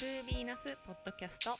[0.00, 1.58] ルービーナスポッドキャスト。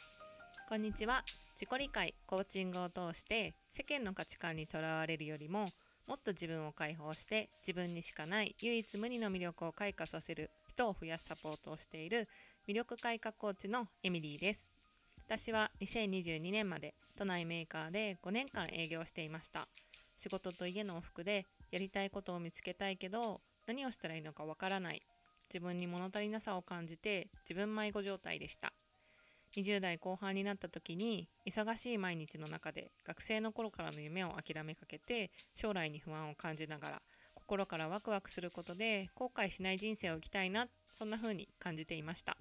[0.66, 1.22] こんにちは。
[1.52, 5.68] 自己理解コーチングを通して世間の価値観にとらわれるよりも
[6.06, 12.28] もっと自分を解放して自分にしかない唯一無二の魅力を開花させる人を増やすサポートをしている
[12.66, 14.70] 魅力開花コーチのエミリーです。
[15.26, 19.68] 私は2022年まで都内メーカーで5年間営業していました。
[20.16, 25.02] 仕事と家の往復でやりたいことを見つけたいけど何をしたらいいのかわからない
[25.52, 28.72] 自分に物足りなさを感じて自分迷子状態でした。
[29.56, 37.02] 20代後半になった時に忙しい毎日の中で学生の頃からの夢を諦めかけて将来に不安を感じながら
[37.34, 42.36] 心からワクワクすることで後悔しない人生を生きたいなそんな風に感じていました。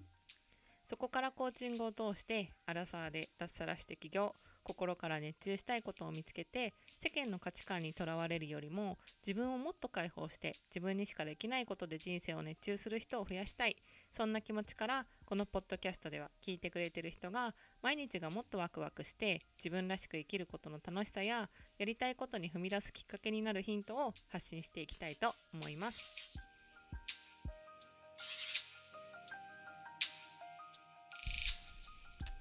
[0.85, 4.33] そこからコーチングを通してアラサーで脱サラして起業。
[4.69, 13.75] 心から熱中したいことを見つけて世間の価値観にとらわれるよりも自分をもっと解放して自分にしかできないことで人生を熱中する人を増やしたい
[14.11, 26.11] そんな気持ちからこのポッドキャストでは聞いてくれてる人が毎日がもっとワクワクして自分らしく生きることの楽しさややりたいことに踏み出すきっかけになるヒントを発信していきたいと思います。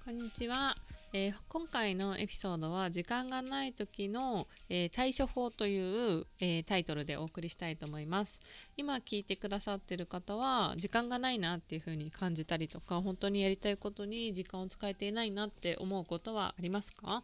[0.05, 0.73] こんにちは。
[1.11, 5.79] えー、今回のエピソードは「時間がない時の、えー、対処法」とい
[6.19, 8.39] う、えー、タイトルでお送りしたいと思います。
[8.77, 17.23] 今聞いてくださってる方は時間がないなっていう風に感じたりとか本当にやりたいことに時間を使えていないなって思うことはありますか？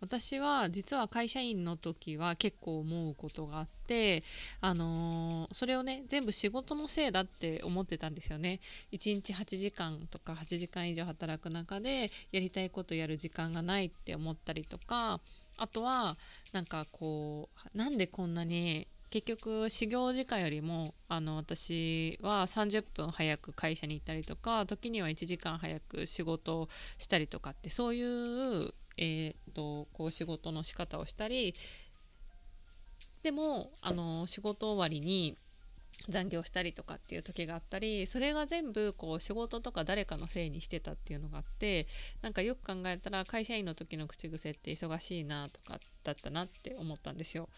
[0.00, 4.22] 私は実は会社員の時は結構思うことがあって
[4.60, 8.60] あのー、それをね全部仕事のせいだって思ってたんですよね。
[8.92, 15.20] 1日8時間とか8時間以上働く中でやりたいことやる時間がないって思ったりとか
[15.58, 16.16] あとは
[16.52, 31.54] なんかこうなんでこんなに結局始業時間よりもあの私は30分早く会社に行ったりとか時には1時間早く仕事をしたりとかってそういうえーと、こう仕事の仕方をしたり
[33.22, 35.36] でもあの仕事終わりに
[36.08, 41.86] 残業したりとかっていう時があったりそれが全部こう仕事とか誰かのせいにしてたっていうのがあって
[42.22, 47.48] なんかよく考えたら会社員の時の口癖って忙しいなとかだったなって思ったんですよ。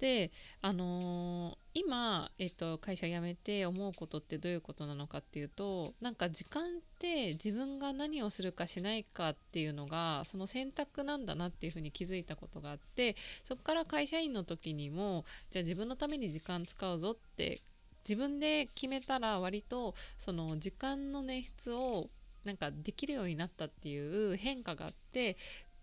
[0.00, 6.66] で、あのー、今、えっと、会社辞めて思うことってどういうことなのかっていうとなんか時間っ
[6.98, 17.60] て自分が何をするかしないかっていうのがその選択なんだなっていうふうに気づいたことがあってそこから会社員の時にもじゃあ自分のために時間使うぞって
[18.08, 22.08] 自分で決めたら割とその時間の捻出を
[22.44, 25.36] なんかできるようになったっていう変化があって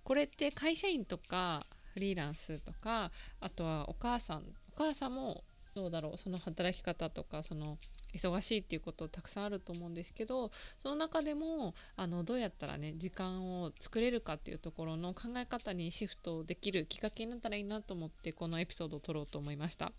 [0.04, 1.66] これって会社員とか
[1.98, 3.10] フリーランスとか
[3.42, 5.44] あとはお母さんお母さんも
[5.74, 7.80] どうだろうその働き方とかその
[8.14, 19.92] 忙しいっていうことたくさんあると思うんですけどその中でもあのどうやったらね時間を作れるかっていうところの考え方にシフトできるきっかけになったらいいなと思ってこのエピソードを撮ろうと思いました。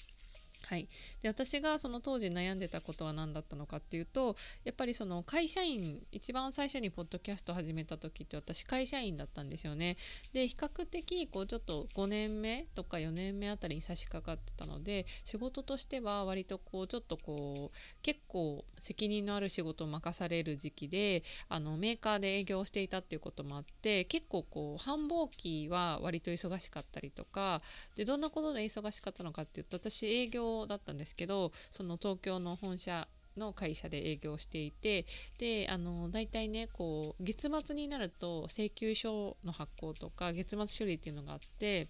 [0.69, 0.87] はい、
[1.23, 9.97] で私がその当時悩んでたことは何だったのかっていうとやっぱりその会社員一番最初にポッドキャスト始めた時って私会社員だったんですよね。
[10.35, 27.63] で比較的こうちょっと5年目とか4年目あたりに差し掛かってたので仕事としては割とこうちょっとこう結構責任のある仕事を任される時期であのメーカーで営業していたっていうこともあって結構こう繁忙期は割と忙しかったりとか
[27.97, 35.07] でどんなことで忙しかったのかっていうと私営業だったんですけどその東京の本社の会社で営業していて
[35.39, 41.89] であの大体ねこう月末になると請求書の発行とか月末処理っていうのがあって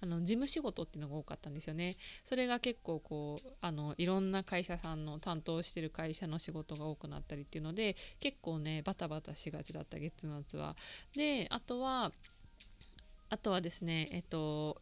[0.00, 1.96] あの事務仕事っていうのが多かったんですよね。
[2.26, 10.76] それが結構こうあのいろんな会社さんの担当してる会社の仕事が多くなったりっていうので結構ねバタバタしがちだった月末は。
[11.16, 12.12] であとは
[13.30, 14.76] あとはですねえっと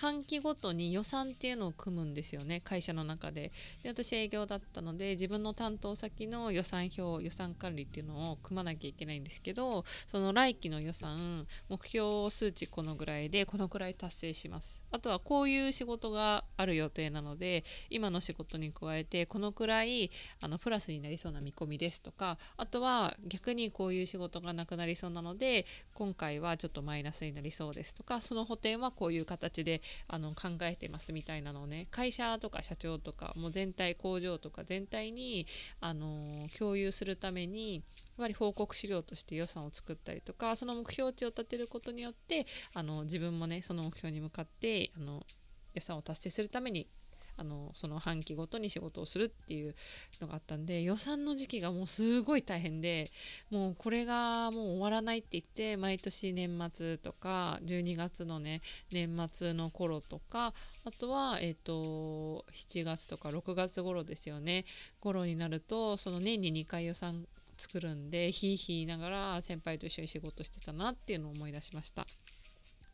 [0.00, 3.50] 半期ごとに予算っていうのを組むんですよね会社の中で。
[3.82, 14.84] で私営業だったので自分の担当先の予算表予算管理っていうのを組まなきゃいけないんですけどその来期の予算目標数値このぐらいでこのぐらい達成します。
[14.92, 35.46] あとはこういう仕事がある予定なので今の仕事に加えてこのくらいあのプラスになりそうな見込みですとかあとは逆にこういう仕事がなくなりそうなので今回はちょっとマイナスになりそうですとかその補填はこういう形であの考えてますみたいなのをね会社とか社長とかもう全体工場とか全体に
[35.80, 37.84] あの共有するためにやっ
[38.18, 45.24] ぱり報告資料として予算を作ったりとかその目標値を立てることによってあの自分もねその目標に向かってあの
[45.74, 46.88] 予算を達成するために
[47.38, 49.74] あのその半期ごとに仕事をするっていう
[50.20, 53.10] のがあったんで予算の時期がもうすごい大変で
[53.50, 60.52] もうこれがもう終わらないって言って毎年年末とか12月のね年末の頃とか
[60.84, 64.64] あとは、えーと、7月とか6月頃ですよね
[65.00, 67.26] 頃になるとその年に2回予算
[67.56, 72.06] 作るんでひいひいながら先輩と一緒に仕事してたなっていうのを思い出しました。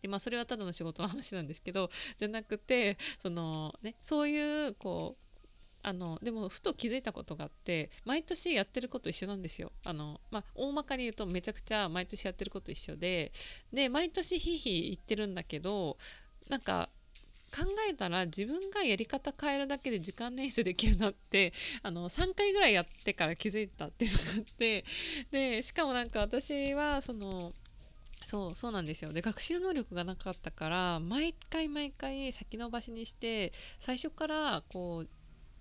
[0.04, 9.72] でまあそれはただの仕事の話なんですけどじゃなくてそのねそういうこうあのでもふと気づいたことがあって毎年やってること一緒なんですよ。
[9.82, 13.32] あのまあ、大まかに言うとめちゃくちゃ毎年やってること一緒で
[13.72, 15.96] で毎年ひいひい言ってるんだけど
[16.50, 16.90] なんか
[17.50, 24.84] 考えたら自分がやり方変えるだけで時間捻出できるなってあの3回ぐらいやってから気づいたっていうのがあって
[25.30, 27.50] でしかもなんか私はその
[28.24, 35.08] そうそうなんですよで学習能力がなかったから毎回毎回先延ばしにして最初からこう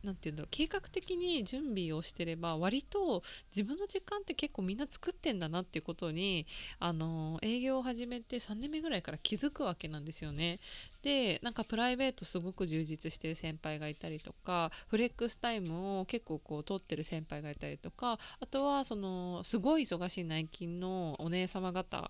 [0.03, 3.23] 何て言うんだろう計画的に準備をしてれば割と
[3.55, 6.45] 自分の時間って結構みんな作ってんだなっていうことに
[6.79, 10.59] あの営業を始めて3年目ぐらいから気づくわけなんですよね。
[11.03, 22.09] でなんかプライベートすごく充実してる先輩がいたりとかフレックスタイムを結構こう取ってる先輩がいたりとかあとはそのすごい忙しい内勤のお姉様方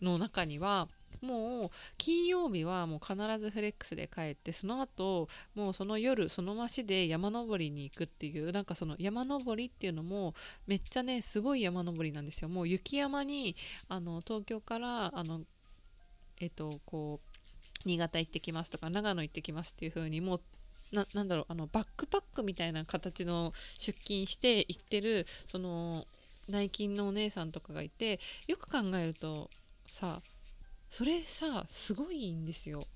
[0.00, 0.88] の中には
[1.20, 10.34] もう金曜日はもう必ずフレックスで帰ってその後もうその夜その足で山登りに行くっていうなんかその山登りっていうのも
[10.66, 12.48] めっちゃねすごい山登りなんですよ。
[12.48, 13.54] もう雪山に
[13.88, 15.42] あの東京からあの
[16.40, 20.40] えっとこう新潟行ってきますとか長野行ってきますっていう風にもう
[20.92, 26.04] ななんだろうあのバックパックみたいな形の出勤して行ってるその
[26.48, 29.50] 内勤のお姉さんとかがいてよく考えると
[29.92, 30.22] さ
[30.88, 32.86] それさすごいんですよ。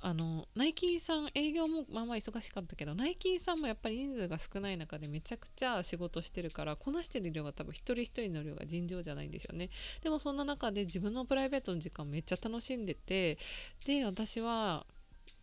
[0.00, 9.68] あの内勤さん営業もまあまあ忙しかったけど内勤さんもやっぱり人数が少ない中でめちゃくちゃ仕事してるからこなしてる量が多分一人一人の量が尋常じゃないんですよね。
[10.02, 13.36] でもそんな中で自分のプライベートの時間めっちゃ楽しんでて
[13.84, 14.86] で私は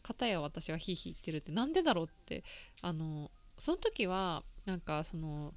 [0.02, 2.44] 片や私はヒーヒー言ってるってなんでだろうって
[2.82, 3.30] あの
[3.60, 5.54] その時はなんかその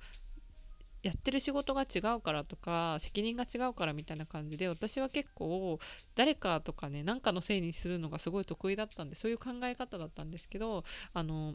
[1.05, 5.79] やってる仕事が違うからとか責任が違うからみたいな感じで私は結構
[6.15, 11.55] 誰かとかね何かのせいにするのがすごい得意だったんでそういう考え方だったんですけどあの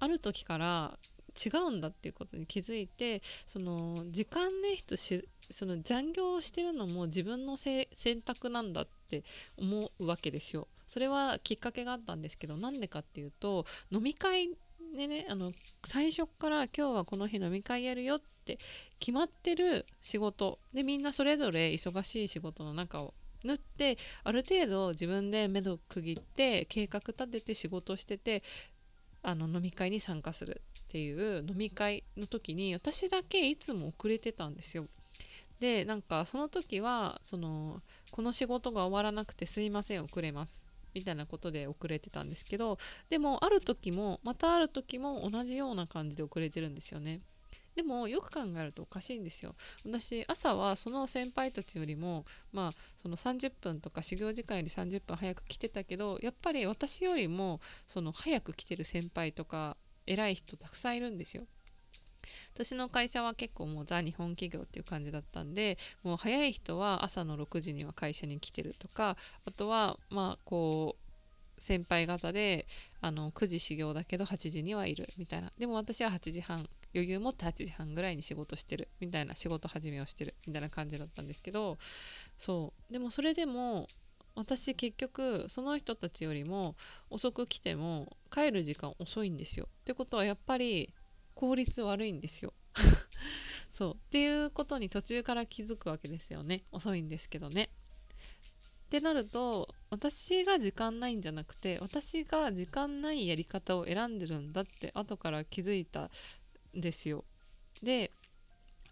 [0.00, 0.98] ある時から
[1.36, 7.86] 違うんだっていうことに気づいてその時間ね人しその残業してるのも自分の選
[8.24, 9.24] 択なんだって
[9.58, 10.68] 思うわけですよ。
[10.86, 14.50] それはきっかけがあったんですけどなんでかっていうと飲み会
[14.94, 15.52] でねあの
[15.84, 18.58] 最初から今日はこの日飲み会やるよって
[18.98, 28.42] 決まってる仕事でみんなそれぞれ忙しい仕事の中を縫ってある程度自分で目処区切って計画立てて仕事してて
[29.22, 34.86] あの飲み会に参加するっていう飲み会の時に私だけいつも遅れてたんですよ。
[35.58, 37.80] でなんかその時はその
[38.10, 42.78] この仕事が終わらなくてすいません遅れますみたいなことで遅れてたんですけど
[43.10, 47.20] でもある時もまたある時も同じような感じで遅れてるんですよね。
[47.74, 49.54] でもよく考えるとおかしいんですよ。
[49.84, 61.46] 私朝はその先輩たちよりもまあその30分とか修行時間より30分早く来てたけどやっぱり私よりもその早く来てる先輩とか偉い人たくさんいるんですよ。
[62.54, 69.16] 私の会社は結構もうザ日本企業っていう感じだったんでもう早い人は朝の6時には会社に来てるとか
[69.46, 71.02] あとはまあこう
[71.60, 72.66] 先輩方で
[73.00, 75.50] あの9時始業だけど8時にはいるみたいな。
[75.58, 81.78] でも私は8時半余裕持って8時半ぐらいに仕事してるみたいな仕事始めをしてるみたいな感じだったんですけど
[82.36, 82.92] そう。
[82.92, 83.88] でもそれでも
[84.34, 86.74] 私結局その人たちよりも
[87.10, 89.68] 遅く来ても帰る時間遅いんですよ。
[89.82, 90.92] ってことはやっぱり
[91.34, 92.52] 効率悪いんですよ。
[93.72, 93.94] そう。
[93.94, 96.62] っていうことに途中から気づくわけですよね。
[96.72, 97.70] 遅いんですけどね。
[98.86, 106.10] ってなると私が時間ないんじゃなくて私が時間ないやり方を選んでるんだって後から気づいた
[106.76, 107.24] んですよ。
[107.82, 108.10] で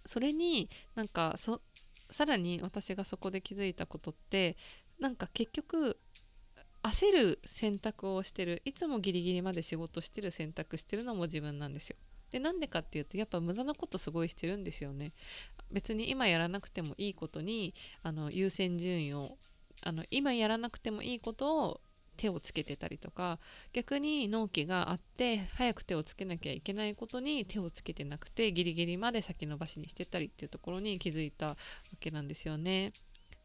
[0.06, 1.60] それになんかそ
[2.10, 4.56] さらに私がそこで気づいたことって
[4.98, 5.98] なんか結局
[6.82, 8.62] 焦る選択をしてる。
[8.64, 11.96] いつもギリギリまで仕事してる選択してるのも自分なんですよ。
[12.30, 15.12] でなんでかっていうとやっぱ無駄なことすごいしてるんですよね
[15.70, 19.36] 別に今やらなくてもいいことにあの優先順位を
[19.82, 21.80] あの今やらなくてもいいことを
[22.16, 23.38] 手をつけてたりとか
[23.72, 31.56] 逆に納期があって早く手をつけなきゃいけないことに手をつけてなくてギリギリまで先延ばしにしてたりっていうところに気づいたわ
[31.98, 32.92] けなんですよね。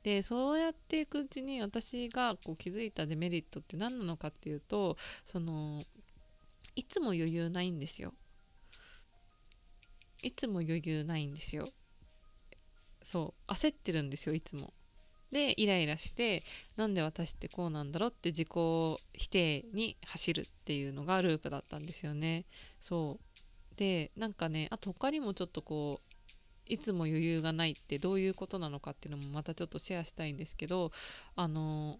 [0.03, 5.83] でそうやっていくうちに私がこう気づいたデメリットって何なのかっていうとその
[6.75, 8.13] いつも余裕ないんですよ
[10.25, 11.69] いつも余裕ないんですよ。
[13.03, 14.73] そう焦ってるんですよいつも。
[15.31, 16.43] でイライラして
[16.77, 22.45] なんで私ってこうなんだろうって自己否定に走るっていうのがループだったんですよね。
[22.79, 23.75] そう。
[23.77, 26.15] でなんかねあと他にもちょっとこう
[26.65, 30.91] いつも余裕がないってどういうことなのかっていうのもまたちょっとシェアしたいんですけど
[31.35, 31.99] あの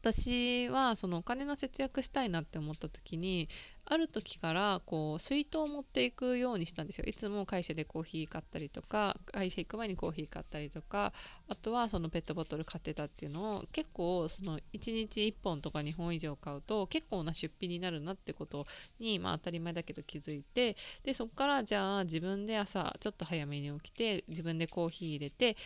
[0.00, 3.48] 私はそのお金の節約したいなって思った時に
[3.88, 7.04] ある時からこう水筒を持っていくようにしたんですよ。
[7.06, 11.12] いつも会社でコーヒー買ったりとか会社行く前にコーヒー買ったりとか
[11.48, 18.66] あとはそのペットボトル買ってたっていうのを結構その1日1本とか2本以上買うと結構な出費になるなってこと
[18.98, 25.56] にまあ当たり前だけど気づいてでそこからじゃあ自分で朝ちょっと早めに起きて自分でコーヒー入れて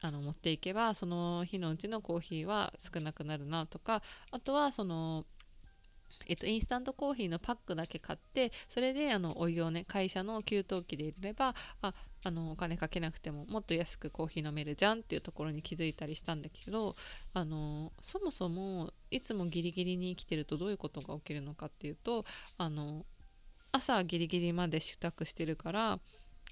[0.00, 5.24] あの持っていけばその日のうちのコーヒーは少なくなるなとかあとはその
[6.26, 16.96] えっと、インスタントコーヒーのパックだけ買ってそれであのお湯をね会社の給湯器で入れればああのお金かけなくてももっと安くコーヒー飲めるじゃんっていうところに気づいたりしたんだけど
[17.34, 22.24] あのそもそもいつもギリギリに生きてるとどういうことが起きるのかっていうと
[22.58, 23.04] あの
[23.72, 25.98] 朝ギリギリまで支度してるから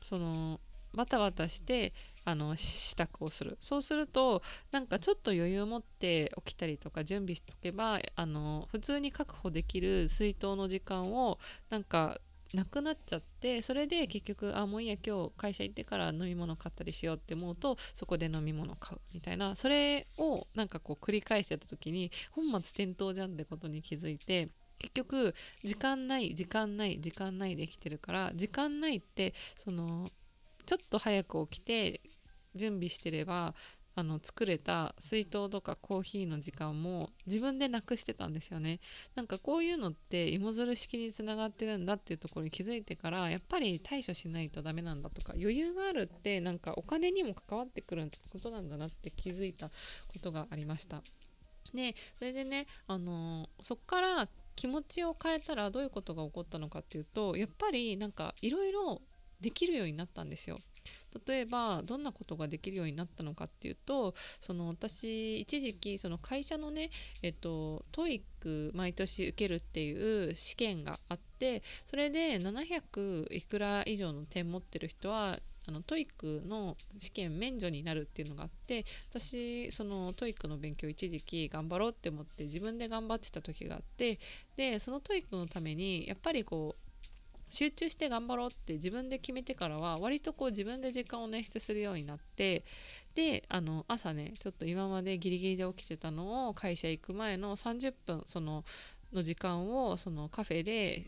[0.03, 0.61] その
[0.95, 1.93] バタバタして
[2.26, 3.56] あの支度をする。
[3.61, 4.42] そうすると
[4.73, 11.38] なんかちょっと余裕を持って起きたりとか準備しておけばあの普通に確保できる水筒の時間を
[11.71, 12.21] なんか
[12.52, 19.54] なくなっちゃってそれで結局あもういいや今日会社行ってから飲み物買ったりしようって思うとそこで飲み物買うみたいな。
[19.54, 30.11] それをなんかこう繰り返してた時に本末転倒じゃんってことに気づいて結局時間ない時間ない時間ないできてるから時間ないってその
[30.66, 32.00] ちょっと早く起きて
[32.56, 33.54] 準備してれば
[33.98, 38.78] あの作れた水筒とかコーヒーの時間も自分でなくしてたんですよね
[39.14, 49.72] なんかこういうのって芋づる式につながってるんだっていうところに気づいてからやっぱり対処しないとダメなんだとか余裕があるってなんかお金にも関わってくることなんだなって気づいたこ
[50.20, 51.00] とがありました
[51.75, 59.00] でそれでねあのそっから気持ちを変えたらどういうことが起こったのかっていうとやっぱりなんかいろいろ
[59.40, 60.58] できるようになったんですよ。
[61.26, 66.90] 例えばどんなことができるようになったのかっていうとその私一時期その会社のね
[67.23, 75.38] えっと TOEIC 毎年受けるっていう試験があってそれで700いくら以上の点持ってる人は
[75.69, 84.21] あの TOEIC の試験免除になるっていうのがあって私その TOEIC の勉強一時期頑張ろうって思って自分で頑張ってた時があって
[84.57, 86.86] でその TOEIC のためにやっぱりこう
[87.49, 92.65] 集中して頑張ろうって自分で決めてからは割とこう自分で時間を捻出するようになって
[93.15, 98.65] であの朝ねちょっと今までギリギリで起きてたのを会社行く前の30分その
[99.12, 101.05] の時間をそのカフェで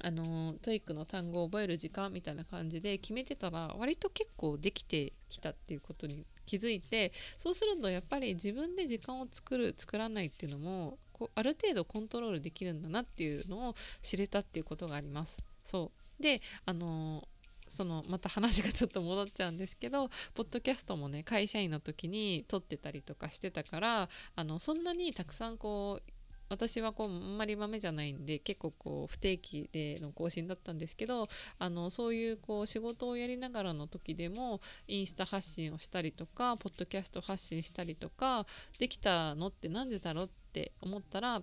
[0.00, 10.98] あの TOEIC の単語を覚える時間みたいな感じで決めてたら割と結構できてきたっていうことに気づいてそうするとやっぱり自分で時間を作る作らないっていうのも
[11.34, 15.47] ある程度コントロールできるんだなっていうのを知れたっていうことがあります。
[15.68, 16.22] そう。
[16.22, 17.28] であの
[17.68, 26.12] そのまた話がちょっと戻っちゃうんですけどポッドキャストもね会社員の時に撮ってたりとかしてたからあのそんなにたくさんこう
[26.48, 38.46] 私はこうあんまり豆じゃないんで結構こう不定期での更新だったんですけどあのそういうこう仕事をやりながらの時でもインスタ発信をしたりとかポッドキャスト発信したりとか
[38.78, 41.42] できたのって何でだろうって思ったら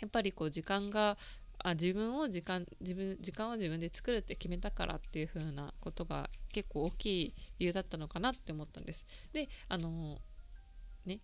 [0.00, 1.16] やっぱりこう時間が
[1.66, 9.04] あ自分を時間自分時間を自分で作るって決めたからっていう風なことが結構大きい理由だったのかなって思ったんです。
[9.32, 10.16] であの
[11.04, 11.20] ね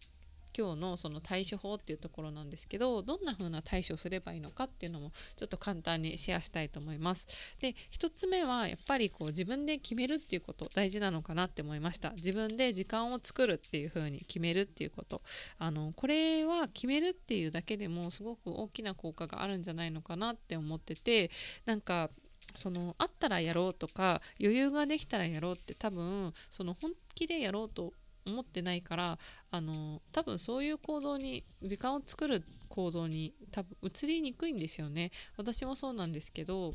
[0.57, 7.27] 今日のその対処法っていうところなんですけどどんな風な対処をすればいいのかっていうのもちょっと簡単にシェアしたいと思います。
[7.61, 12.11] で1つ目はやっぱりこう自分で決めるっていうこと大事なのかなって思いました。
[12.11, 15.23] 自分で時間を作るっていう風に決めるっていうこと。
[15.59, 21.31] あのこれは決めるっていうだけでもすごく大きな効果があるんじゃないのかなって思ってて
[21.65, 22.11] なんか
[22.55, 27.93] そのあったらやろうとか余裕ができたらやろうって多分その本気でやろうと
[28.27, 29.19] 思ってないから
[29.51, 35.11] あの多分そういう行動に時間を作る行動に多分移りにくいんですよね。
[35.37, 36.71] 私もそうなんですけど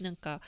[0.00, 0.40] なんか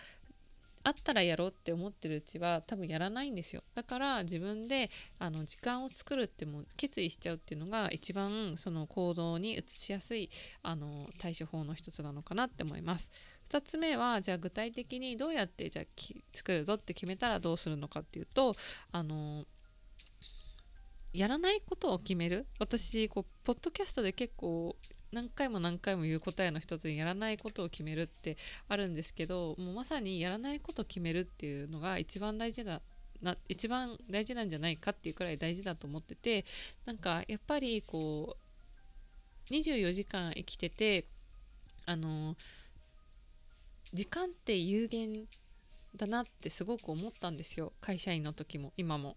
[0.85, 3.62] あったらやろうって思ってるうちは多分やらないんですよ。
[3.75, 4.88] だから自分で
[5.21, 10.31] あの時間を作るっても決意しちゃうっていうのが一番その行動に移しやすい
[10.62, 13.12] あの対処法の一つなのかなって思います。
[13.49, 15.85] 2つ目はじゃあ具体的にどうやってじゃあ
[16.33, 18.57] 作るぞって決めたらどうするのかっていうと
[18.91, 19.45] あの
[21.12, 22.47] やらないことを決める？
[22.59, 24.76] 私こうポッドキャストで結構
[25.12, 28.38] 何回も何回も言う答えの一つにやらないことを決めるって
[28.69, 32.81] あるんですけどもうまさにやらないことを決めるっていうのが一番大事だ
[33.21, 36.47] な一番大事なんじゃないかっていうくらい大事だと思ってて
[36.87, 38.37] なんかやっぱりこ
[39.50, 41.04] う24時間生きてて
[41.85, 42.35] あの
[43.92, 45.26] 時間って有限
[45.95, 47.75] だなってすごく思ったんですよ。
[47.83, 49.16] 会社員の時も今も。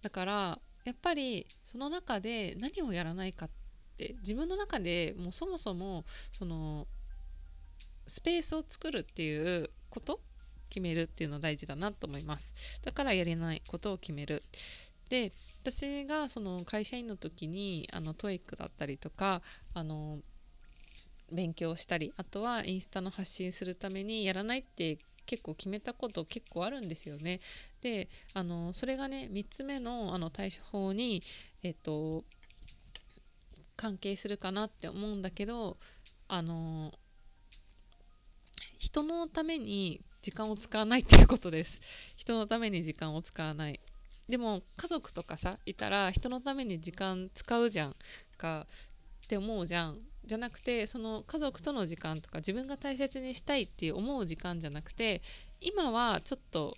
[0.00, 3.50] だからやっぱりその中で何をやらないかっ
[3.96, 6.86] て自分の中でもうそもそもその
[8.06, 10.20] スペースを作るっていうこと
[10.68, 12.52] 決めるっていうのは大事だなと思います。
[12.82, 14.42] だからやれないことを決める。
[15.08, 19.40] で私がその会社員の時にあの TOEIC だったりとか
[19.72, 20.18] あの
[21.32, 27.40] 勉強したりあとはインスタの発信するためにやらないって結構決めたこと結構あるんですよね。
[27.80, 31.22] であのそれがね3つ目のあの対処法に、
[31.62, 32.24] えっと、
[33.76, 35.76] 関係するかなって思うんだけど
[36.28, 36.92] あの
[38.78, 41.82] 人のために時間を使わないっていうことです。
[42.18, 43.80] 人のために時間を使わない。
[44.28, 47.96] でも家族とかさいたら人のために時間使うじゃん
[48.38, 48.66] か
[49.24, 55.22] って思うじゃんじゃなくてその家族との時間とか自分が大切にしたいっていう思う時間じゃなくて
[55.60, 56.76] 今はちょっと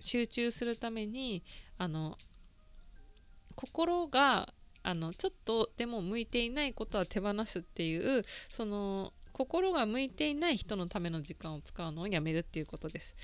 [0.00, 1.42] 集中するために
[1.78, 2.16] あの
[3.54, 13.16] 心があのちょっとでも向いていないことは手放すっていうその心が向いていない人のための時間を使うのをやめるっていうことです。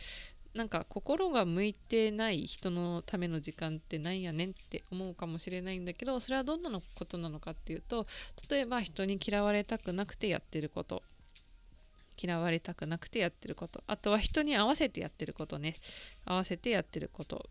[0.55, 8.07] なんか心が向いてない人のための時間ってなんやねんって思うかもしれないんだけどそれはどんなのことなのかっていうと
[8.51, 11.03] 例えば人に嫌われたくなくてやってること。
[12.23, 13.83] 嫌われたくなくてやってること。
[13.87, 15.77] あとは人に合わせてやってることね。
[16.25, 17.49] 合わせてやってること。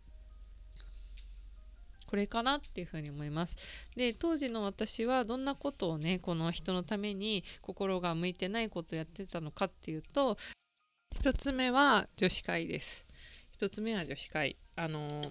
[2.06, 3.56] これかなっていうふうに思います。
[3.96, 10.36] で当時の私はどんなことをねこの人のために心が向いてないことをやってたのかっていうと
[11.14, 13.04] 1つ目は女子会です。
[13.60, 14.56] 1つ目は女子会。
[14.74, 15.22] あの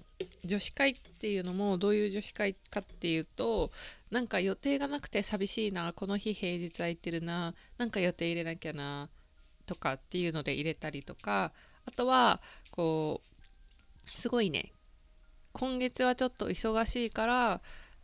[0.45, 3.71] 女子会っていうのもどういう女子会かっていうと
[4.11, 9.09] なんか予定がなくて寂しいなこの日平日空いてるななんか予定入れなきゃな
[9.65, 11.51] とかっていうので入れたりとか
[11.85, 12.39] あとは
[12.69, 14.71] こうすごいね
[15.53, 17.61] 今月はちょっと忙しいから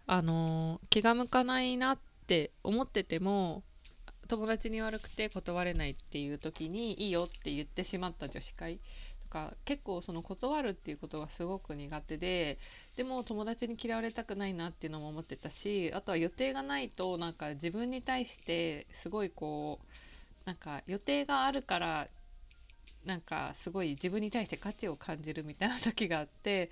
[0.07, 3.61] あの気が向かないなって思ってても
[4.27, 8.79] 友達に悪くて断れないっていう時にいいよって言ってしまった女子会
[9.23, 12.57] とか結構その断るっていうことがすごく苦手で
[12.95, 22.07] でも友達に嫌われたくないなっていうのも思ってたしあとは予定がないとなんか自分に対してすごいこうなんか予定があるから
[23.05, 26.69] なんかすごい自分に対して価値を感じるみたいな時があって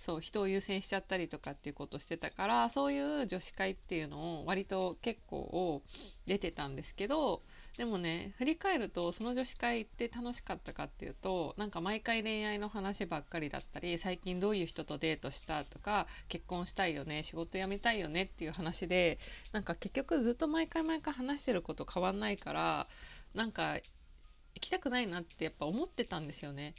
[0.00, 5.82] そう人を優先しちゃったりとかっていうことしてたからそういう女子会っていうのを割と結構
[6.26, 7.42] 出てたんですけど
[7.76, 19.18] でもね振り返るとその女子会って楽しかったかっていうとなんか毎回恋愛の話ばっかりだったり最近どういう人とデートしたとか結婚したいよね仕事辞めたいよねっていう話で
[19.52, 22.88] なんか結局ずっと毎回毎回話してること変わんないから
[23.34, 23.78] なんか
[24.54, 26.74] 行きたくないなってやっぱ思ってたんですよね。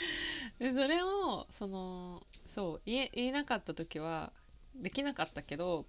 [0.58, 4.32] でそれをそのそう言え言えなかった時は
[4.74, 5.86] できなかったけど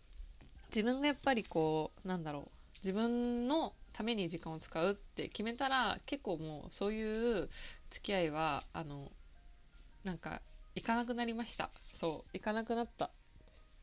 [0.70, 7.50] 自分がやっぱりこうなんだろう自分のために時間を使うって決めたら結構もうそういう
[7.90, 9.12] 付き合いはあの
[10.04, 10.42] なんか
[10.76, 11.70] 行かなくなりました。
[11.94, 13.12] そう行かなくなった。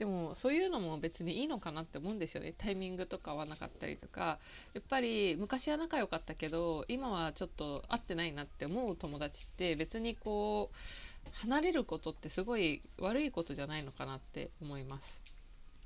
[0.01, 2.55] でもそういうのも別にいいのかなって思うんですよね。
[2.57, 4.39] タイミングとか合わなかったりとか。
[4.73, 15.23] やっぱり昔は仲良かったけど今はちょっと会ってないなって思う友達って別にこう離れることってすごい悪いことじゃないのかなって思います。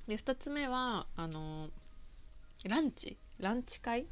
[0.06, 1.68] で2つ目はあの
[2.64, 3.16] ランチ。
[3.40, 4.06] ランチ会？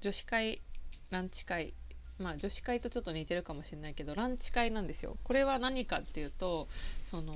[0.00, 0.62] 女子会？
[1.10, 1.74] ランチ会？
[2.18, 5.18] まあ女子会とちょっと似てるかもしれないけどランチ会なんですよ。
[5.24, 6.68] これは何かっていうと
[7.04, 7.34] その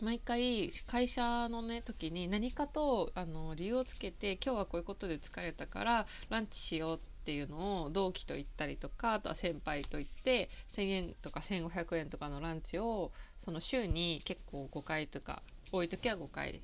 [0.00, 16.62] 毎回会社のね時に何かとあの理由をつけて今日はこういうことで疲れたからランチしようっていうのを同期と行ったりとかあとは先輩と行って1,000円とか1,500円とかのランチをその週に結構5回とか多い時は5回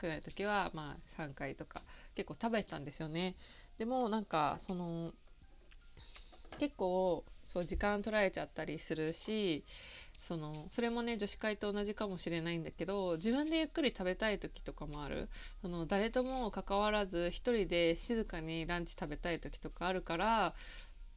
[0.00, 1.82] 少ない時はまあ3回とか
[2.14, 3.34] 結構食べたんですよね。
[3.78, 5.12] でもなんかその
[6.58, 9.64] 結構そう時間取られちゃったりするし
[10.20, 15.28] そのそれもね女子会と同じかもしれないんだけど自分でゆっくり食べたい時とかもある。
[15.62, 20.54] その誰とも関わらず一人で静かにランチ食べたい時とかあるから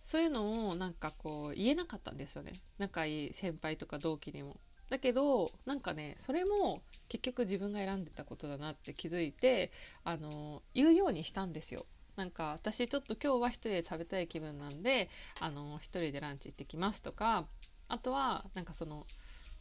[0.06, 2.62] そういうのをなんかこう言えなかったんですよね。
[2.78, 4.58] 仲いい先輩とか同期にも。
[4.90, 9.72] だけどなんかねそれも結局自分が選んでたことだなって気づいて
[10.04, 11.86] あの言うようにしたんですよ。
[12.16, 17.48] なんか私ちょっと今日は一人で食べたい気分なんであの一人でランチ行ってきますとか
[17.88, 19.06] あとはなんかその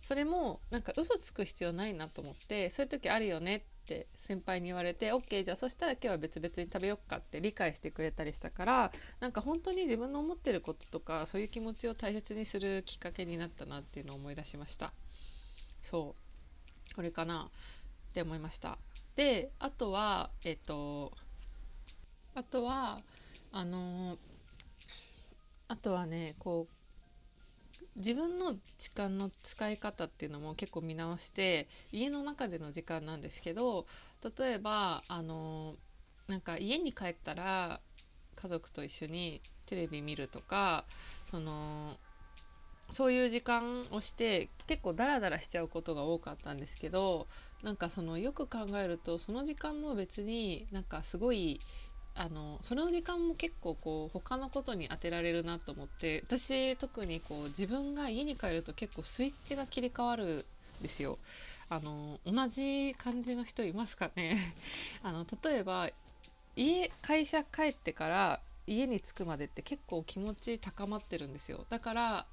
[0.02, 14.92] それもなんか嘘つく必要ないなと思ってそういう時あるよねって先輩に言われて OK じゃあそしたら今日は別々に食べよっかって理解してくれたりしたからなんか本当に自分の思ってることとかそういう気持ちを大切にするきっかけになったなっていうのを思い出しました。
[15.82, 16.16] そ
[16.90, 16.94] う。
[16.94, 17.50] これかな。
[18.10, 18.78] って思いました。
[19.16, 21.12] であとはえっと
[22.34, 23.00] あとは
[23.50, 24.18] あの
[25.68, 26.81] あとはねこう
[27.96, 33.86] 自分の時間の使い方っていうのも結構見直して家の中での時間なんですけど
[34.38, 35.74] 例えばあの
[36.28, 37.80] なんか家に帰ったら
[38.36, 40.84] 家族と一緒にテレビ見るとか
[41.24, 41.96] その
[42.90, 47.26] そういう時間をして結構ダラダラしちゃうことが多かったんですけど
[47.62, 51.60] なんかそのよく考えるとその時間も別になんかすごい
[52.14, 60.44] あのその時間も結構こう他のことに当てられるなと思って私特にこう自分が家に帰ると結構スイッチが切り替わる
[60.80, 61.18] んですよ。
[61.70, 64.38] あの同じ感じの人いますかね？
[65.02, 65.88] あの例えば
[66.54, 72.26] 家会社帰ってから家に着くまでって結構気持ち高まってるんですよだから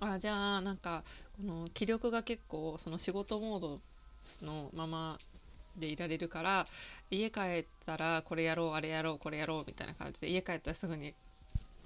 [0.00, 1.02] あじゃあなんか
[1.38, 3.80] この気力が結構その仕事モード
[4.42, 5.18] のまま
[5.76, 6.66] でいられるから
[7.10, 11.14] 家帰ったらこれやろうあれやろうこれやろうみたいな感じで家帰ったらすぐに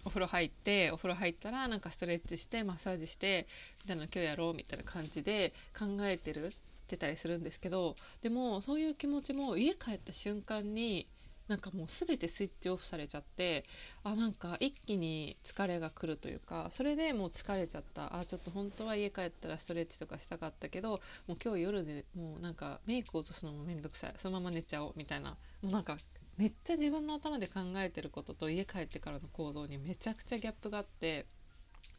[0.04, 3.46] お風呂入ってお風呂入ったらなんかストレッチしてマッサージして
[3.82, 6.52] みたいな今日やろうみたいな感じで考えてるっ
[6.86, 11.06] てたりするんですけどでもそういう気持ちも家帰った瞬間に
[11.48, 13.64] なんかもう全てスイッチオフされちゃって
[14.02, 18.16] あなんか一気に疲れが来るというかそれでもう疲れちゃった。
[18.18, 24.14] あちょっと本当は家帰ったらストレッチとかしたかったけどもう今日夜でもうなんかメイク落とすのも面倒くさい。
[24.16, 25.30] そのまま寝ちゃおうみたいな。
[25.62, 25.96] もうなんか
[26.36, 31.26] めっちゃ自分の頭で考えてることと家帰ってからの行動にめちゃくちゃギャップがあって。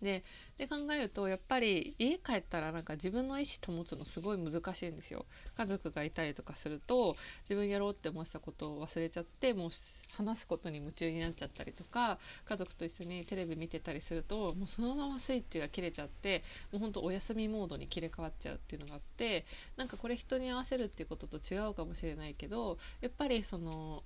[0.01, 0.23] で
[0.57, 5.25] で考えるとやっぱり家帰ったらなんか自分の意思保つのすごい難しいんですよ。
[5.55, 9.69] 家族がいたりとかすると自分やろうって思ってたことを忘れちゃってもう
[10.13, 19.45] 話すことに夢中になっちゃったりとか家族と一緒にテレビ見てたりするともうそのままスイッチが切れちゃってもうほんとお休みモードに切り替わっちゃうっていうのがあって
[19.77, 24.03] なんかこれ人に合わせるっていうことと違うかもしれないけどやっぱりその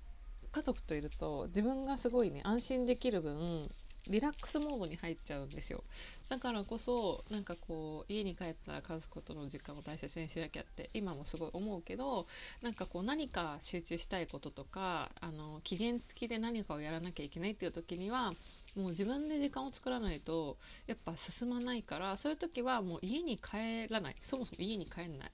[0.51, 3.69] 家族といると自分がすごいね安心できる分
[4.11, 5.83] リラックスモードに入っちゃうんですよ。
[6.29, 12.27] だからこそなんかこう家に帰ったら家族との時間を大切にしなきゃって今もすごい思うけど
[12.61, 18.33] なんかこう何か集中したいこととかあの期限付きで何かをやらなきゃいけないっていう時には
[18.75, 24.15] もう自分で時間を作らないとやっぱ進まないからそういう時はもう家に帰らない。
[24.21, 25.31] そもそも家に帰んない。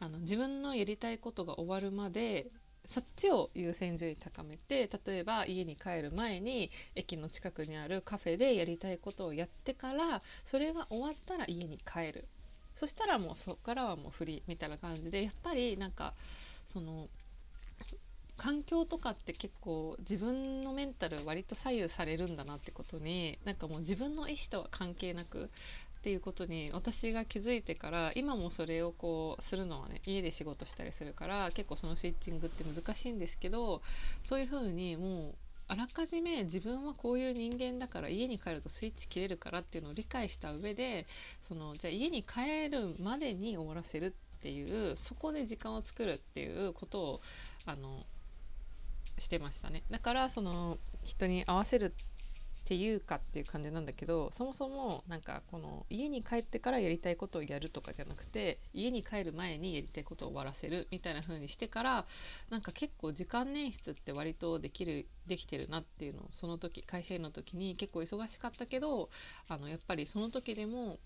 [0.00, 2.46] あの自分のやりたいことが終わるまで
[2.88, 12.26] そっちを優先順位高めて例えば家に帰る前に駅の近くにあるカフェでやりたいことをやってからそれが終わったら家に帰る。
[12.74, 16.14] そしたらもうそこからはもうフリーみたいな感じでやっぱりなんか
[16.64, 17.08] その
[18.36, 25.50] 環境とかって結構自分のメンタル割と左右されるんだなってことになんかもう自分の意思とは関係なく
[25.98, 33.82] っていうことに私が気づいてから今もそれをこうするのはね家で仕事したりするから結構そのスイッチングって難しいんですけど
[34.22, 35.34] そういうふうにもう
[35.66, 41.06] あらかじめ自分はこういう人間だから家に帰るとスイッチ切れるからっていうのを理解した上で
[41.42, 47.20] そのじゃあ家に帰るまでに終わらせるっていうそこで時間を作るっていうことを
[47.66, 48.06] あの
[49.18, 49.82] してましたね。
[49.90, 51.92] だからその人に合わせる
[52.68, 62.04] っていうかっていう感じなんだけどそもそもなんかこの家に帰ってからやりたいことをやるとかじゃなくて家に帰る前にやりたいことを終わらせるみたいな風にしてから
[62.50, 69.08] なんか結構時間捻出って割とできるできてるなっていうのをその時会社員の時に結構忙しかったけど
[69.48, 70.98] あのやっぱりその時でも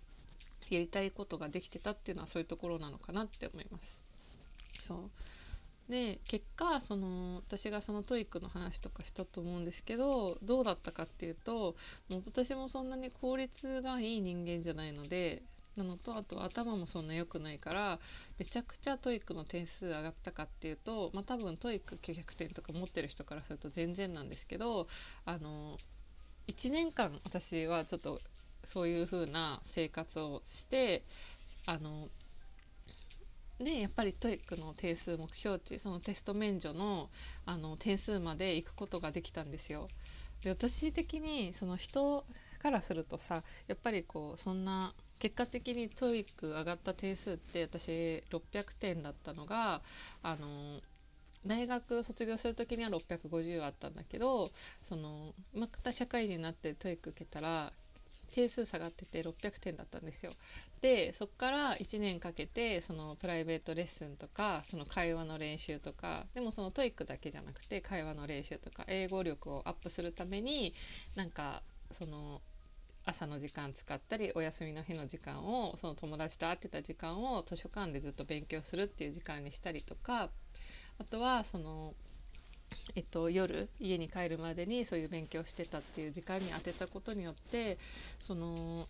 [0.69, 4.01] やりたいことができてたっていうのはそういうところなのかなって思います。
[4.81, 5.11] そう
[5.93, 11.77] で結果その私がその TOEIC の話とかしたと思うんですけどどうだったかっていうと
[12.09, 15.43] もう私もそんなに効率がいい人間じゃないので
[15.77, 17.99] なのとあと頭もそんな良くないから
[18.39, 24.87] めちゃくちゃ TOEIC の点数上がったかっていうとまあ多分 TOEIC 900点とか持ってる人からすると全然なんですけど
[25.27, 25.77] あの
[26.49, 28.19] 1年間私はちょっと
[28.65, 31.03] そういう風な生活をして
[31.67, 32.09] あの
[33.63, 37.11] でやっぱり TOEIC の点数目標値そのテスト免除の
[37.47, 39.89] あの点数まで行くことができたんですよ。
[40.43, 42.25] で私的にその人
[42.59, 49.83] からするとさやっぱりこうそんな結果的に TOEIC 上がった点数って私600点だったのが
[50.23, 50.81] あの
[51.47, 57.73] 大学卒業する時には650あったんだけどそのまた社会人になって TOEIC 受けたら
[58.33, 60.33] 点数下がってて600点だったんですよ。
[60.81, 70.75] でそっから1年かけてそのプライベートレッスンとかその会話の練習とかでもその TOEIC だけじゃなくて会話の練習とか英語力をアップするために
[71.15, 72.41] なんかその
[73.05, 80.31] 朝の時間使ったりお休みの日の時間をその友達と会ってた時間を図書館でずっと勉強するっていう時間にしたりとか
[80.99, 81.95] あとはその
[82.95, 87.79] えっと、夜家に帰るまでにそういう勉強してたっていう時間に当てたことによって
[88.21, 88.89] その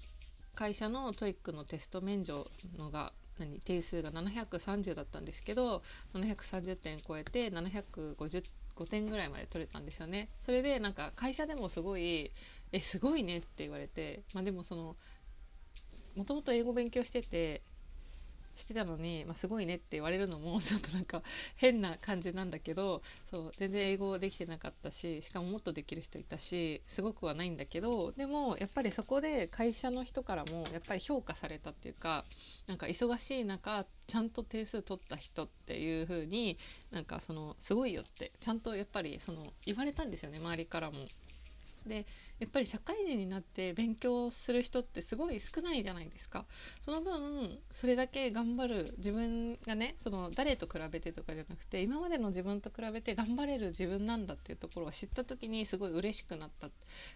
[0.54, 10.30] 会社の TOEIC のテスト免除のが何定数が730だったんですけど730点超えて750 5点ぐらいまで取れたんですよね。
[10.40, 12.32] それでなんか会社でもすごい
[12.72, 14.96] 「えすごいね」って言われてまあでもその
[16.14, 17.62] もともと英語勉強してて
[18.54, 21.22] してたのに、まあ、すごいねって言われるのも ちょっとなんか
[21.56, 32.24] 変な感じなんだけどそう全然英語できてなかったししかももっとできる人いたしすごくはないんだけどでもやっぱりそこで会社の人からもやっぱり評価されたっていうか
[32.66, 36.58] なんか忙しい中ちゃんと点数取った人っていう風に
[36.90, 41.08] なんかそのすごいよってちゃんとやっぱりその言われたんですよね周りからも。
[41.86, 42.06] で
[42.38, 46.44] やっぱり社会人になって勉強する人ってすごい少ないじゃないですか。
[46.80, 56.68] その分それだけ頑張る自分がねその誰と比べてとかじゃなくて今までの自分と比べて頑張れる自分なんだっていうところを知った時にすごい嬉しくなった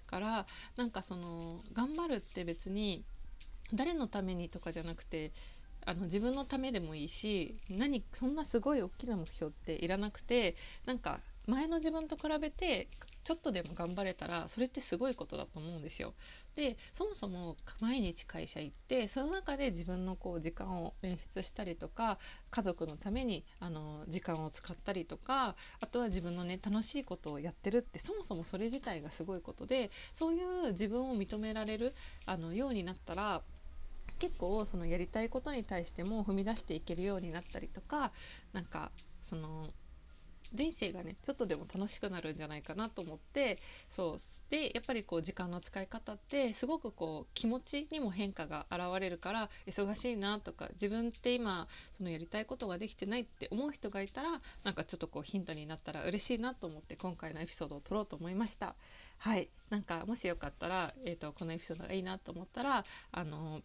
[0.06, 3.04] からなんかその頑張るって別に
[3.72, 5.32] 誰のためにとかじゃなくて
[5.84, 12.88] あの自分のためでもいいし何そんなすごい大きな目標っていらなくてなんか前の自分と比べて
[13.22, 16.14] ちょっとでも頑張れたらそれってすごいことだと思うんですよ。
[16.54, 22.18] でそもそも毎日会社行ってその中で自分のこう時間を捻出したりとか
[22.50, 33.42] 家族のためにあの時間を使ったりとかあとは自分のね楽しいことをやってるってそもそもそれ自体がすごいことでそういう自分を認められるあのようになったら
[34.18, 38.12] 結構そのやりたいことに対しても踏み出していけるようになったりとか
[38.52, 38.90] なんか
[39.22, 39.68] その
[40.52, 58.74] 人生がねちょっとでも楽しくなるんじゃないかなと思ってそうでやっぱりこう時間の使い方ってすごくこう気持ちにも変化が現れるから忙しいなとか自分って今そのやりたいことができてないって思う人がいたらなんかちょっとこうヒントになったら嬉しいなと思って今回のエピソードを撮ろうと思いました。
[59.18, 59.48] はい。
[59.70, 63.62] なんかもしよかったら、えーと、とこのエピソードがいいなと思ったらあの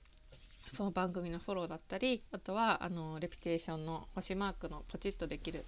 [0.75, 5.65] その番組のフォローだったりあとはあのレピテーションの星マークのポチッとできる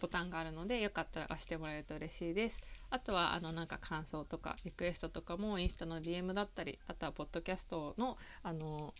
[0.00, 2.56] ボタンがあるのでよかったら押してもらえると嬉しいです。
[2.90, 8.94] あとはあのなんか感想とかリクエストとかもインスタの DM だったりあとはポッドキャストのあの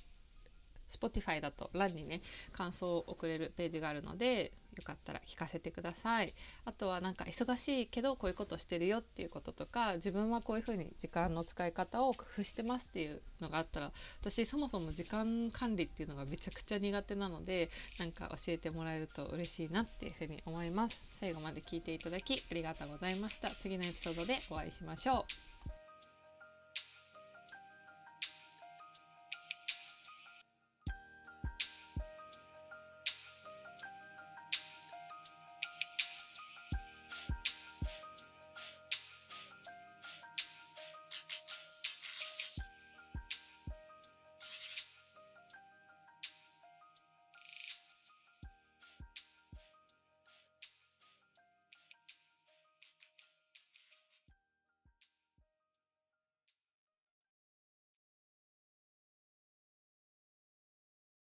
[0.88, 2.22] Spotify だと欄にね
[2.52, 6.34] 感想を送れるページがあるのでよかったら聞かせてください。
[6.64, 21.02] あとはなんか忙しいけどこういうことしてるよっていうこととか自分はこういうふうに時間の使い方を工夫してますっていうのがあったら私そもそも時間管理っていうのがめちゃくちゃ苦手なのでなんか教えてもらえると嬉しいなっていうふうに思います。
[21.18, 23.50] 最後まで聞いていただきありがとうございました。
[23.50, 25.47] 次のエピソードでお会いしましょう。